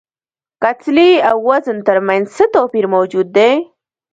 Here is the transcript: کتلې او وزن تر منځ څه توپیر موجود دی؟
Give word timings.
کتلې 0.63 1.11
او 1.29 1.37
وزن 1.49 1.77
تر 1.87 1.97
منځ 2.07 2.25
څه 2.35 2.43
توپیر 2.55 2.85
موجود 2.93 3.27
دی؟ 3.37 3.51